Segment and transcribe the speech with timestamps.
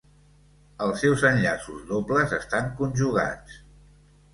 [0.85, 3.65] Els seus enllaços dobles estan conjugats.